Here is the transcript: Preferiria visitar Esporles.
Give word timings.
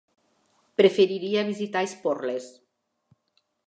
Preferiria 0.81 1.45
visitar 1.51 1.87
Esporles. 1.91 2.53